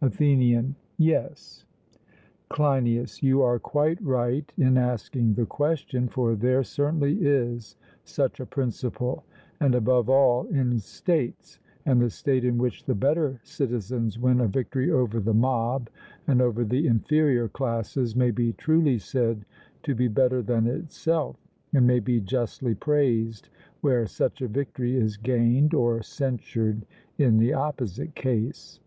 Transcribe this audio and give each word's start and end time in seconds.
ATHENIAN: 0.00 0.76
Yes. 0.96 1.64
CLEINIAS: 2.50 3.20
You 3.20 3.42
are 3.42 3.58
quite 3.58 4.00
right 4.00 4.52
in 4.56 4.76
asking 4.78 5.34
the 5.34 5.44
question, 5.44 6.06
for 6.06 6.36
there 6.36 6.62
certainly 6.62 7.14
is 7.26 7.74
such 8.04 8.38
a 8.38 8.46
principle, 8.46 9.24
and 9.58 9.74
above 9.74 10.08
all 10.08 10.44
in 10.46 10.78
states; 10.78 11.58
and 11.84 12.00
the 12.00 12.10
state 12.10 12.44
in 12.44 12.58
which 12.58 12.84
the 12.84 12.94
better 12.94 13.40
citizens 13.42 14.20
win 14.20 14.40
a 14.40 14.46
victory 14.46 14.88
over 14.92 15.18
the 15.18 15.34
mob 15.34 15.90
and 16.28 16.40
over 16.40 16.64
the 16.64 16.86
inferior 16.86 17.48
classes 17.48 18.14
may 18.14 18.30
be 18.30 18.52
truly 18.52 18.98
said 19.00 19.44
to 19.82 19.96
be 19.96 20.06
better 20.06 20.42
than 20.42 20.68
itself, 20.68 21.34
and 21.74 21.88
may 21.88 21.98
be 21.98 22.20
justly 22.20 22.72
praised, 22.76 23.48
where 23.80 24.06
such 24.06 24.42
a 24.42 24.46
victory 24.46 24.94
is 24.96 25.16
gained, 25.16 25.74
or 25.74 26.00
censured 26.02 26.86
in 27.18 27.38
the 27.38 27.52
opposite 27.52 28.14
case. 28.14 28.78